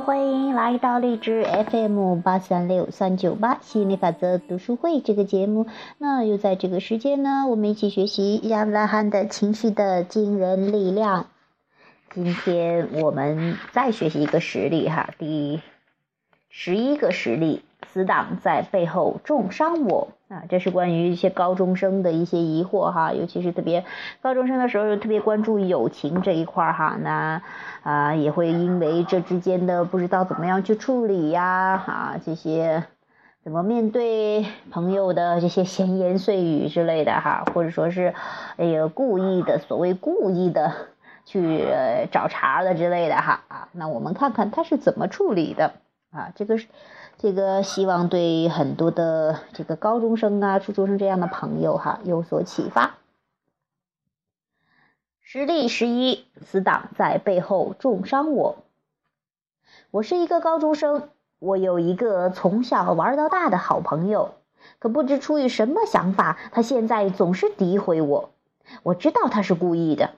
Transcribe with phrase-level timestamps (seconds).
[0.00, 5.66] 欢迎来到荔枝 FM 八三六三九八吸引力法则读书会这个节目。
[5.98, 11.26] 那又在这个时间呢，我们一起学习亚伯拉罕的情绪的惊人力量。
[12.12, 15.60] 今天我们再学习一个实例哈，第
[16.48, 17.62] 十一个实例。
[17.94, 20.42] 死党在背后重伤我啊！
[20.48, 23.84] 这是关于一些高中生的一些疑惑哈，尤其是特别
[24.20, 26.98] 高中生的时候，特别关注友情这一块哈。
[27.00, 27.40] 那
[27.84, 32.82] 啊，也会因为这之间的不知道怎么样去处理呀啊，这些
[33.44, 38.12] 怎么面对朋友的这些闲言碎语之类的哈，或者说是
[38.56, 40.72] 哎呀故意的，所谓故意的
[41.24, 41.64] 去
[42.10, 43.68] 找茬的之类的哈啊。
[43.70, 45.74] 那我们看看他是怎么处理的
[46.10, 46.32] 啊？
[46.34, 46.66] 这个是。
[47.16, 52.96] 这个希望对很多的这个高中生啊、初中生这样的朋友哈有所启发。
[55.20, 58.56] 实例十一：死党在背后重伤我。
[59.90, 64.34] 我是一个高中生，我有一个从小玩到大的好朋友，
[64.78, 68.30] 可不知出于什么想法，他现在总是诋毁我。
[68.82, 70.10] 我知道他是故意的，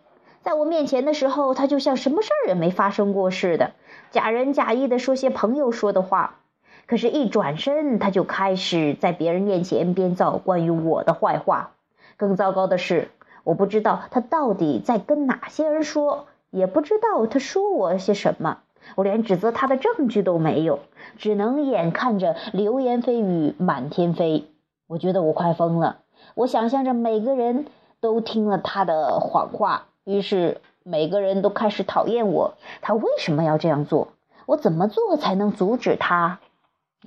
[0.42, 3.72] 在我面前的时候，他就像什么事儿也没发生过似的，
[4.10, 6.40] 假仁假义的说些朋友说的话。
[6.86, 11.72] 可是，一转身，他就开始在别人面前编造关于我的坏话。
[12.16, 13.10] 更糟糕的是，
[13.42, 18.58] 我不知道他到底在跟哪些人说，也不知道他说我些什么。
[18.94, 20.78] 我连指责他的证据都没有，
[21.18, 24.44] 只能眼看着流言蜚语满天飞。
[24.86, 25.98] 我觉得我快疯了。
[26.34, 27.66] 我想象着每个人
[28.00, 32.54] 都听了他的谎话，于是每个人都开始讨厌我。
[32.80, 34.08] 他为什么要这样做？
[34.46, 36.38] 我怎么做才能阻止他？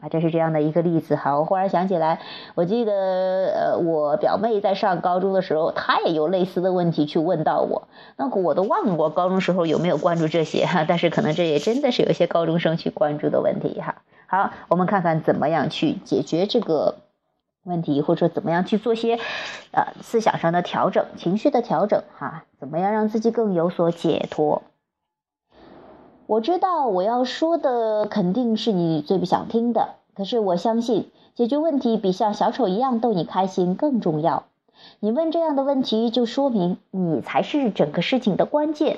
[0.02, 1.38] 啊，这是这样的一个例子哈。
[1.38, 2.22] 我忽然想起来，
[2.56, 7.88] 我记得呃，我表妹在上高中的时候，她也有类似的问题去问到我。
[8.16, 10.86] 那我都忘了我高中时候有没有关注这些哈。
[10.88, 13.96] 但是可能这也真的是有一些高中生去关注的问题哈。
[14.28, 17.00] 好，我们看看怎么样去解决这个
[17.66, 19.20] 问题，或者说怎么样去做些
[19.72, 22.46] 呃思想上的调整、情绪的调整哈。
[22.60, 24.62] 怎么样让自己更有所解脱？
[26.30, 34.44] 我知道我要说的肯定是你最不想听的，可是我相信解决问题比像小丑一样逗你开心更重要。
[35.00, 38.98] 你问这样的问题，就说明你才是整个事情的关键。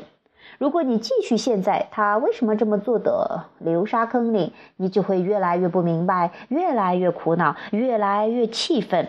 [0.58, 9.08] 如果你继续陷在他为什么这么做的流沙坑里，你就会越来越不明白，越来越苦恼，越来越气愤。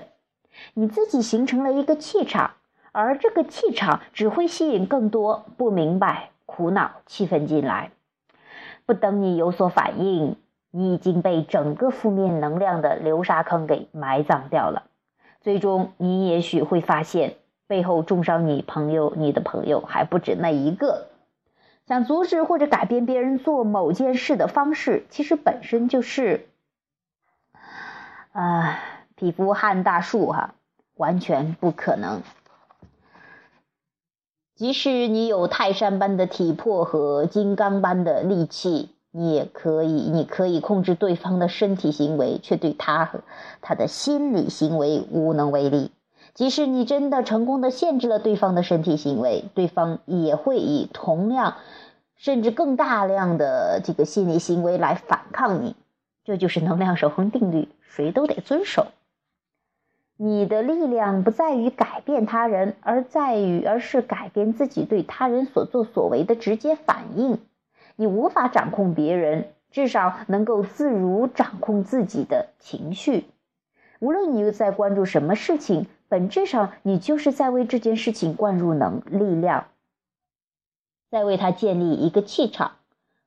[0.74, 2.52] 你自己形成了一个气场，
[2.92, 7.90] 而这个气场只会吸引更多不明白、苦恼、气愤进来。
[8.86, 10.36] 不等你有所反应，
[10.70, 14.84] 你已经被整个负面能量的流沙坑给埋葬掉了。
[15.40, 17.34] 最终，你也许会发现，
[17.66, 21.08] 背后重伤你朋友、你的朋友还不止那一个。
[21.86, 26.46] 想阻止或者改变别人做某件事的方式，其实本身就是，
[28.32, 28.78] 啊，
[29.16, 30.54] 匹夫撼大树哈，
[30.94, 32.22] 完全不可能。
[34.62, 43.22] 即使你有泰山般的体魄和金刚般的力气，你也可以，你可以控制对方的身体行为，却对他和
[43.60, 45.90] 他的心理行为无能为力。
[46.32, 51.56] 即使你真的成功的限制了对方的身体行为，对方也会以同样
[52.14, 55.74] 甚至更大量的这个心理行为来反抗你。
[56.24, 58.86] 这就是能量守恒定律，谁都得遵守。
[60.24, 67.40] 你的力量不在于改变他人，而在于，而是改变自己对他人所作所为的直接反应。
[67.96, 73.24] 你无法掌控别人，至少能够自如掌控自己的情绪。
[73.98, 79.64] 无论你又在关注什么事情，本质上你就是在为这件事情灌入能力量，
[81.10, 82.74] 在为它建立一个气场。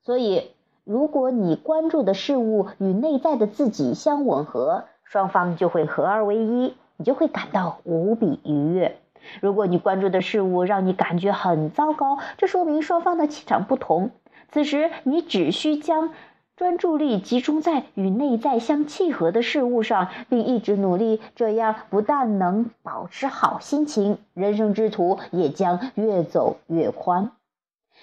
[0.02, 0.52] 所以，
[0.86, 6.74] 如果你关注的事物与内在的自己相吻合，双方就会合二为一。
[6.98, 8.98] 你就会感到无比愉悦。
[9.42, 14.12] 如果你关注的事物让你感觉很糟糕，这说明双方的气场不同。
[14.52, 16.12] 此时，你只需将
[16.56, 27.32] 专注力集中在与内在相契合的事物上，并一直努力，这样不但能保持好心情，人生之途也将越走越宽。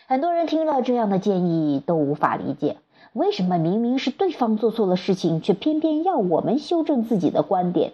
[0.06, 2.76] 很多人听了这样的建议都无法理解，
[3.14, 7.92] 为什么明明是对方做错了事情，却偏偏要我们修正自己的观点？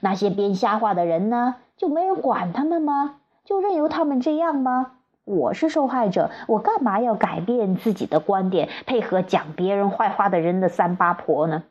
[0.00, 1.56] 那些编瞎话的人呢？
[1.76, 3.16] 就没人管他们吗？
[3.44, 4.92] 就任由他们这样吗？
[5.24, 11.64] 我是受害者，我干嘛要改变自己的观点，配合讲别人坏话的人的三八婆呢？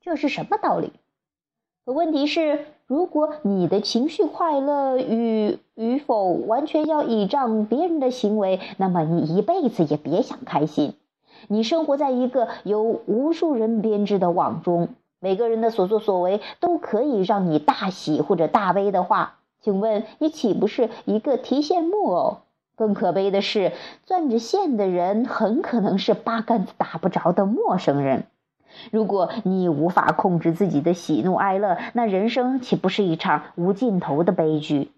[0.00, 0.92] 这是什么道理？
[1.84, 10.94] 可问题是，如果你的情绪快乐与与否完全要倚仗别人的行为，那么你一辈子也别想开心。
[11.48, 14.88] 你生活在一个由无数人编织的网中，
[15.26, 22.38] 每个人的所作所为都可以让你大喜或者大悲的话，请问你岂不是一个提线木偶？
[22.76, 23.72] 更可悲的是，
[24.04, 28.26] 攥着线的人很可能是八竿子打不着的陌生人。
[28.92, 34.92] 如果你无法控制自己的喜怒哀乐，那人生岂不是一场无尽头的悲剧？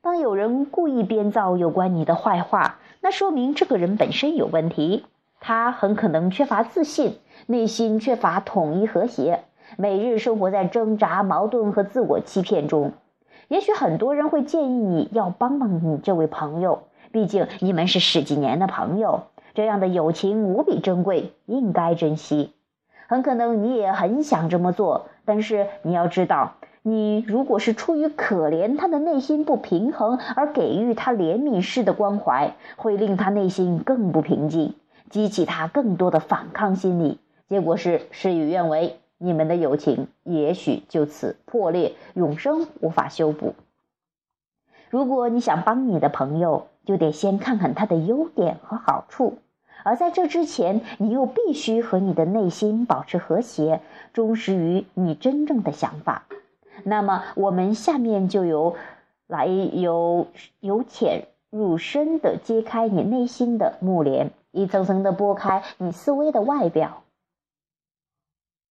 [0.00, 5.04] 当有人故意编造有关你的坏话，那说明这个人本身有问题。
[5.40, 9.44] 他很可能缺乏自信，内心缺乏统一和谐，
[9.76, 12.92] 每日生活在挣扎、矛盾和自我欺骗中。
[13.48, 16.82] 也许很多人会建议你要帮帮你这位朋友，
[17.12, 19.22] 毕竟你们是十几年的朋友，
[19.54, 22.52] 这样的友情无比珍贵，应该珍惜。
[23.06, 34.74] 很可能你也很想这么做，但是你要知道，你如果是出于可怜他的内心不平衡而给予他怜悯式的关怀，会令他内心更不平静，
[35.10, 37.18] 激起他更多的反抗心理，
[37.48, 38.98] 结果是事与愿违。
[39.20, 43.54] 你们的友情也许就此破裂，永生无法修补。
[44.90, 49.38] 如果你想帮你的朋友，就得先看看他的优点和好处，
[49.82, 53.80] 而在这之前，你又必须和你的内心保持和谐，
[54.12, 56.26] 忠实于你真正的想法。
[56.84, 58.76] 那么，我们下面就由
[59.26, 60.28] 来由
[60.60, 67.02] 由浅入深的揭开你内心的幕帘，一层层的剥开你思维的外表。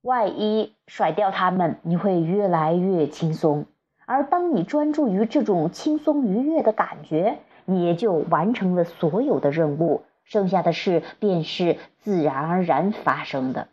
[0.01, 3.65] 外衣甩掉它们，你会越来越轻松。
[4.05, 13.67] 而当你专注于这种轻松愉悦的感觉，你也就完成了所有的任务，剩下的事便是自然而然发生的。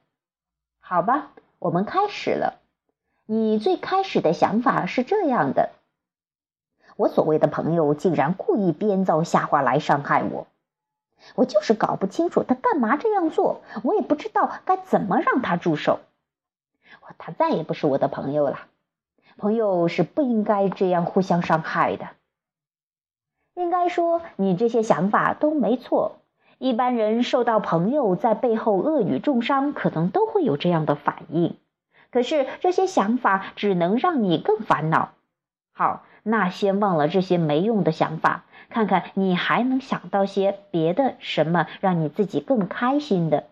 [0.80, 1.30] 好吧，
[1.60, 2.60] 我们开始了。
[3.26, 5.70] 你最开始的想法是这样的：
[6.96, 10.46] 我所谓的朋友竟然故意编造瞎话来伤害我，
[11.34, 16.00] 我就是搞不清楚他干嘛这样做，我也不知道该怎么让他住手。
[17.18, 18.60] 他再也不是我的朋友了。
[19.36, 22.08] 朋友是不应该这样互相伤害的。
[23.54, 26.16] 应该说，你这些想法都没错。
[26.58, 31.56] 一般人受到朋友在背后恶语重伤，可能都会有这样的反应。
[32.10, 35.10] 可是这些想法只能让你更烦恼。
[35.72, 43.44] 好，那先忘了这些没用的想法，看看你还能想到些别的什么，让你自己更开心的。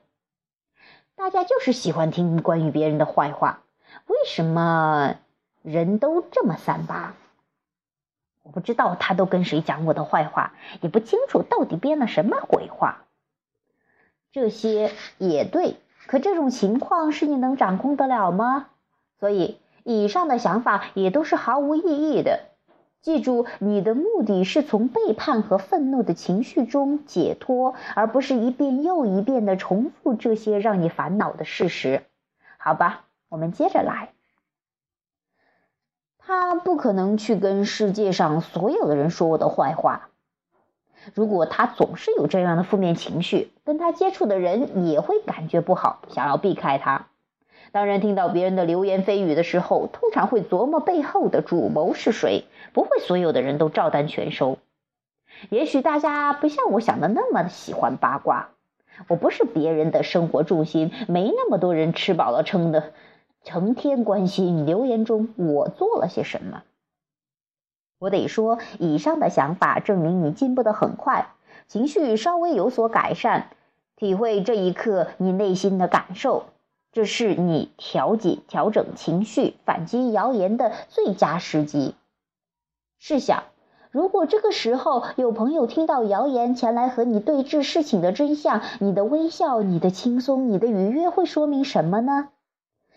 [1.14, 3.62] 大家就是喜欢听关于别人的坏话，
[4.06, 5.16] 为什么
[5.62, 7.14] 人都这么三八？
[8.42, 13.04] 我不知道他都跟谁讲我的坏话，也不清楚到底编了什么鬼话。
[14.32, 15.76] 这些也对，
[16.06, 18.70] 可这种情况是你能掌控得了吗？
[19.20, 22.48] 所以以上的想法也都是毫无意义的。
[23.02, 32.04] 记住，你的目的是从背叛和愤怒的情绪中解脱，而不是一遍又一遍的重复这些让你烦恼的事实。
[32.58, 34.10] 好吧，我们接着来。
[36.18, 40.08] 他不可能去跟世界上所有的人说我的坏话。
[41.12, 47.08] 如果他总是有这样的负面情绪，跟他接触的人也会感觉不好，想要避开他。
[47.72, 54.58] 当人听到别人的流言蜚语的时候，通常会琢磨背后的主谋是谁，不会所有的人都照单全收。
[55.48, 58.50] 也许大家不像我想的那么喜欢八卦，
[59.08, 62.92] 我不是别人的生活重心，没那么多人吃饱了撑的，
[63.42, 66.64] 成天关心留言中我做了些什么。
[67.98, 71.28] 我得说，以上的想法证明你进步的很快，
[71.68, 73.46] 情绪稍微有所改善，
[73.96, 76.44] 体会这一刻你内心的感受。
[76.92, 81.94] 这是你调节、调整情绪、反击谣言的最佳时机。
[82.98, 83.44] 试想，
[83.90, 92.28] 如果这个时候有朋友听到谣言前来和你对峙事情的真相，你的微笑、你的轻松、你的愉悦会说明什么呢？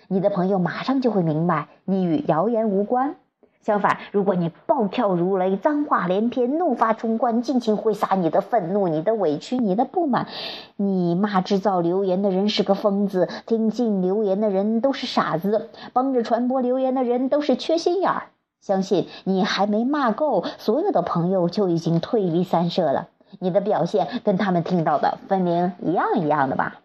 [0.10, 3.16] 你的朋友马上就会明白，你与谣言无关。
[3.66, 10.28] 相反，如果你暴跳如雷、脏话连篇、怒发冲冠，尽情挥洒你的愤怒、你的委屈、你的不满，
[10.76, 18.28] 你骂制造流言的人是个疯子，听信流言的人都是傻子，帮着传播流言的人都是缺心眼儿。
[18.62, 23.08] 相信你还没骂够，所有的朋友就已经退离三舍了。
[23.40, 26.82] 你的表现跟他们听到的分明一样一样的吧？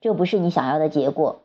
[0.00, 1.40] 这不是你想要的结果。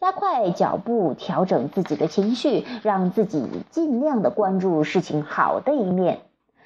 [0.00, 6.20] 加快脚步，调整自己的情绪，让自己尽量的关注事情好的一面。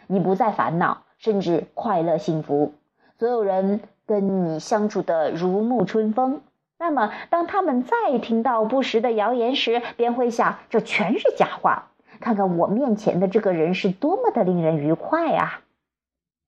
[0.06, 2.74] 你不再烦恼，甚至快乐幸福。
[3.18, 6.42] 所有人跟你相处的如沐春风。
[6.78, 11.88] 那么，当他们再听到不实的谣言时，便会想：这全是假话。
[12.20, 15.62] 看看我面前的这个人是多么的令人愉快啊！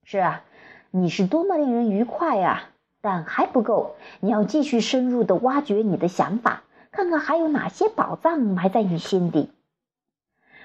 [0.05, 0.43] 是啊，
[0.91, 2.69] 你是多么令人愉快啊！
[3.01, 6.64] 但还不够，你要继续深入的挖掘你的想法，
[6.95, 9.51] 看看还有哪些宝藏埋在你心底。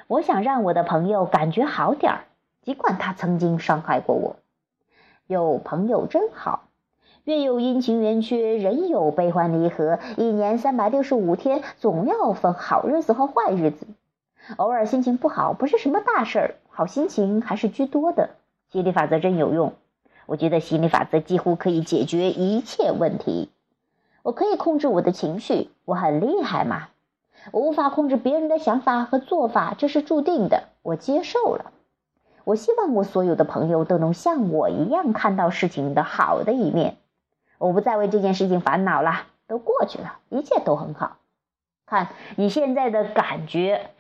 [0.05, 2.19] 我想让我的朋友感觉好点儿，
[2.61, 4.35] 尽管他曾经伤害过我。
[5.25, 6.65] 有朋友真好。
[7.23, 13.87] 月有阴晴圆缺，人有悲欢离合，一年三百六十五天，总要分好日子和坏日子。
[14.57, 18.29] 偶尔心情不好，不是什么大事儿，好心情还是居多的。
[18.71, 19.73] 心理法则真有用，
[20.27, 23.49] 我觉得心理法则几乎可以解决一切问题。
[24.21, 26.89] 我可以控制我的情绪，我很厉害嘛？
[27.51, 31.71] 我无法控制别人的想法和做法，这是注定的，我接受了。
[32.43, 36.97] 我希望我所有的朋友都能像我一样看到事情的好的一面。
[37.57, 41.17] 我不再为这件事情烦恼了，都过去了，一切都很好。
[41.85, 43.91] 看你现在的感觉，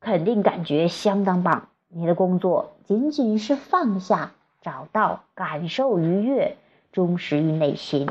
[0.00, 1.68] 肯定感觉相当棒。
[1.88, 6.56] 你的工作仅仅是放下、找到、感受愉悦，
[6.92, 8.08] 忠实于内心。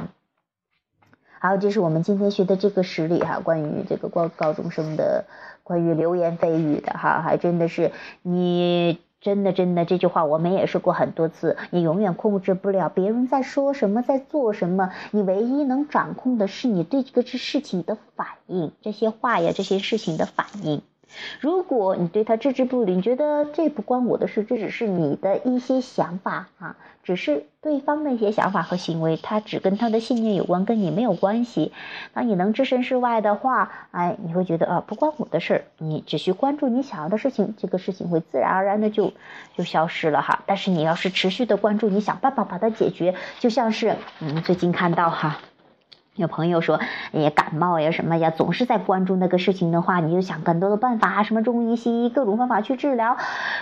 [1.39, 5.25] 好，这是我们今天学的这个实例哈，关于这个高高中生的
[5.63, 7.91] 关于流言蜚语的哈，还真的是
[8.21, 8.99] 你。
[9.21, 11.57] 真的，真的，这句话我们也说过很多次。
[11.71, 14.91] 你永远控制不了别人在说什么，在做什么。
[15.11, 20.81] 你唯一能掌控的是你对这个事情的反应，这些话呀，这些事情的反应。
[21.39, 31.71] 如果你对他置之不理，你觉得这不关我的事，这只是你的一些想法啊，只是对方的一些想法和行为，他只跟他的信念有关，跟你没有关系。
[32.13, 39.13] 当你能置身事外的话，哎，你会觉得啊，不关我的事，你只需关注你想要的事情，这个事情会自然而然的就
[39.57, 40.43] 就消失了哈。
[40.45, 45.39] 但是你要是持续的关注，你想办法把它解决，就像是嗯，最近看到哈。
[46.19, 46.81] 有朋友说，
[47.13, 53.15] 也，感冒呀什么呀，总是在关注那个事情的话，你就想更多的办法，什么中医、西医各种方法去治疗。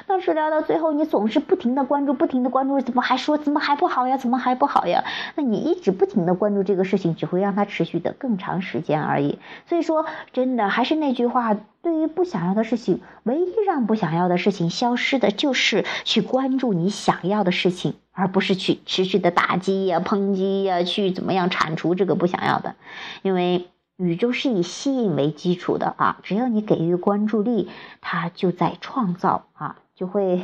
[0.08, 4.18] 那治疗到最后，你总是不停的关注，不停的关注，怎么还说怎么还不好呀？
[4.18, 5.04] 怎么还不好呀？
[5.36, 9.38] 那你一直不停的关注这个事情，只会让它持续的更长时间而已。
[9.68, 11.56] 所以说，真的还是那句话。
[11.84, 22.74] 对于不想要的事情，唯一让不想要的事情消失的，就是去关注你想要的事情，而不是去持续的打击呀、抨击呀，去怎么样铲除这个不想要的。
[23.22, 27.70] 因为宇宙是以吸引为基础的啊，只要你给予关注力，
[28.02, 30.42] 它就在创造啊，就会。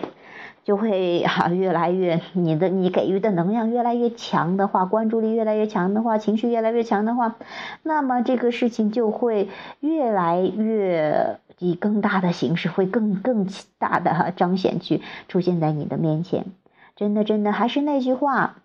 [0.63, 7.35] 就会啊，越来越你的你给予的能量越来越强的话，关注力越来越强的话，情绪越来越强的话，
[7.83, 9.49] 那么这个事情就会
[9.81, 13.45] 越来越以更大的形式，会更更
[13.77, 16.45] 大的彰显去出现在你的面前。
[16.95, 18.57] 真的，真的，还是那句话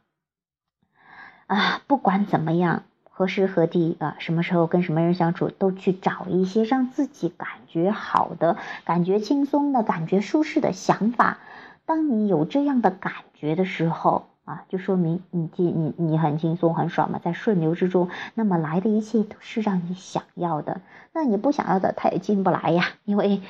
[1.47, 11.39] 啊，不管怎么样，何时何地啊，什么时候跟什么人相处，都去找一些让自己感觉好的、感觉轻松的、感觉舒适的想法。
[11.87, 20.83] 当你有这样的感觉的时候啊，就说明你你你你很轻松很爽嘛，在顺流之中，那么来的一切都是让你想要的。
[21.15, 23.41] 那你不想要的，它也进不来呀，因为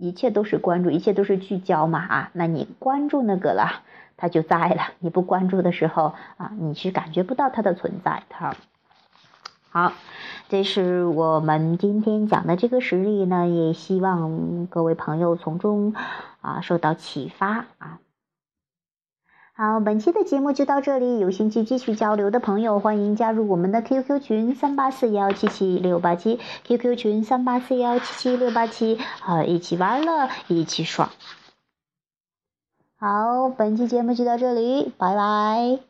[0.00, 2.30] 一切都是关注，一切都是聚焦嘛啊。
[2.32, 3.82] 那你关注那个了，
[4.16, 8.22] 它就在了；你不关注的时候啊，你是感觉不到它的存在。
[8.28, 8.56] 的，
[9.70, 9.92] 好，
[10.48, 15.94] 这是我们今天讲的这个实例呢，也希望各位朋友从中。
[16.42, 17.98] 啊，受到启发啊！
[19.60, 21.18] 好，本期的节目就到这里。
[21.18, 31.10] 有兴趣继续交流的朋友，欢迎加入我们的 QQ 群三八四幺七七六八七，QQ 群三八四幺七七六八七，好，一起玩乐，一起爽。
[32.98, 35.89] 好，本期节目就到这里，拜拜。